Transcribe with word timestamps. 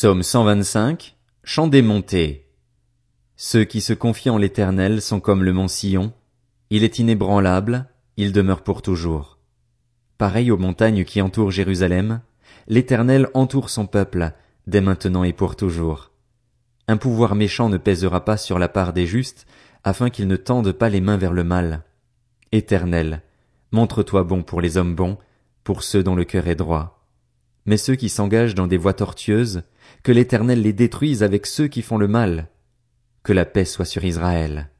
Psaume 0.00 0.22
125, 0.22 1.16
Chant 1.42 1.66
des 1.66 1.82
montées. 1.82 2.46
Ceux 3.34 3.64
qui 3.64 3.80
se 3.80 3.92
confient 3.92 4.30
en 4.30 4.38
l'éternel 4.38 5.02
sont 5.02 5.18
comme 5.18 5.42
le 5.42 5.52
mont 5.52 5.66
Sion. 5.66 6.12
Il 6.70 6.84
est 6.84 7.00
inébranlable, 7.00 7.88
il 8.16 8.30
demeure 8.30 8.62
pour 8.62 8.80
toujours. 8.80 9.40
Pareil 10.16 10.52
aux 10.52 10.56
montagnes 10.56 11.04
qui 11.04 11.20
entourent 11.20 11.50
Jérusalem, 11.50 12.20
l'éternel 12.68 13.28
entoure 13.34 13.70
son 13.70 13.86
peuple, 13.88 14.30
dès 14.68 14.80
maintenant 14.80 15.24
et 15.24 15.32
pour 15.32 15.56
toujours. 15.56 16.12
Un 16.86 16.96
pouvoir 16.96 17.34
méchant 17.34 17.68
ne 17.68 17.76
pèsera 17.76 18.24
pas 18.24 18.36
sur 18.36 18.60
la 18.60 18.68
part 18.68 18.92
des 18.92 19.04
justes, 19.04 19.48
afin 19.82 20.10
qu'ils 20.10 20.28
ne 20.28 20.36
tendent 20.36 20.70
pas 20.70 20.90
les 20.90 21.00
mains 21.00 21.16
vers 21.16 21.32
le 21.32 21.42
mal. 21.42 21.82
Éternel, 22.52 23.22
montre-toi 23.72 24.22
bon 24.22 24.44
pour 24.44 24.60
les 24.60 24.76
hommes 24.76 24.94
bons, 24.94 25.18
pour 25.64 25.82
ceux 25.82 26.04
dont 26.04 26.14
le 26.14 26.24
cœur 26.24 26.46
est 26.46 26.54
droit. 26.54 26.98
Mais 27.66 27.76
ceux 27.76 27.96
qui 27.96 28.08
s'engagent 28.08 28.54
dans 28.54 28.68
des 28.68 28.78
voies 28.78 28.94
tortueuses, 28.94 29.64
que 30.02 30.12
l'Éternel 30.12 30.62
les 30.62 30.72
détruise 30.72 31.22
avec 31.22 31.46
ceux 31.46 31.68
qui 31.68 31.82
font 31.82 31.98
le 31.98 32.08
mal. 32.08 32.48
Que 33.22 33.32
la 33.32 33.44
paix 33.44 33.64
soit 33.64 33.84
sur 33.84 34.04
Israël. 34.04 34.70